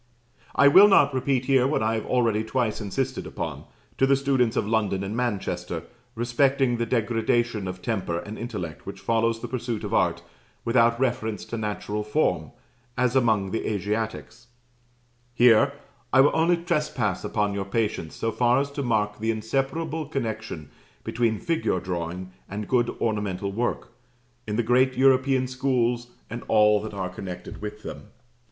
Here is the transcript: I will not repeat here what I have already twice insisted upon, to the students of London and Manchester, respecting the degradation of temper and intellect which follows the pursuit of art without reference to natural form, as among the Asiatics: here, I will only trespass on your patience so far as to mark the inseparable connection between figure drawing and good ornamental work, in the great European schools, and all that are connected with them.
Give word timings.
I 0.55 0.67
will 0.67 0.87
not 0.87 1.13
repeat 1.13 1.45
here 1.45 1.67
what 1.67 1.83
I 1.83 1.93
have 1.93 2.07
already 2.07 2.43
twice 2.43 2.81
insisted 2.81 3.27
upon, 3.27 3.65
to 3.99 4.07
the 4.07 4.15
students 4.15 4.57
of 4.57 4.67
London 4.67 5.03
and 5.03 5.15
Manchester, 5.15 5.83
respecting 6.15 6.77
the 6.77 6.87
degradation 6.87 7.67
of 7.67 7.83
temper 7.83 8.17
and 8.17 8.35
intellect 8.35 8.87
which 8.87 8.99
follows 8.99 9.41
the 9.41 9.47
pursuit 9.47 9.83
of 9.83 9.93
art 9.93 10.23
without 10.65 10.99
reference 10.99 11.45
to 11.45 11.55
natural 11.55 12.03
form, 12.03 12.49
as 12.97 13.15
among 13.15 13.51
the 13.51 13.69
Asiatics: 13.71 14.47
here, 15.35 15.71
I 16.11 16.21
will 16.21 16.31
only 16.35 16.57
trespass 16.57 17.23
on 17.23 17.53
your 17.53 17.65
patience 17.65 18.15
so 18.15 18.31
far 18.31 18.59
as 18.59 18.71
to 18.71 18.81
mark 18.81 19.19
the 19.19 19.29
inseparable 19.29 20.07
connection 20.07 20.71
between 21.03 21.37
figure 21.37 21.79
drawing 21.79 22.31
and 22.49 22.67
good 22.67 22.89
ornamental 22.99 23.51
work, 23.51 23.91
in 24.47 24.55
the 24.55 24.63
great 24.63 24.95
European 24.97 25.45
schools, 25.45 26.07
and 26.27 26.41
all 26.47 26.81
that 26.81 26.95
are 26.95 27.09
connected 27.09 27.61
with 27.61 27.83
them. 27.83 28.07